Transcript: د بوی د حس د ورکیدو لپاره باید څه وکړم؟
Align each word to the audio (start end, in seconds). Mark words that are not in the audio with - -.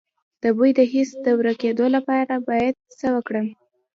د 0.43 0.43
بوی 0.57 0.71
د 0.77 0.79
حس 0.91 1.09
د 1.25 1.27
ورکیدو 1.39 1.85
لپاره 1.95 2.33
باید 2.49 2.75
څه 2.99 3.07
وکړم؟ 3.15 3.47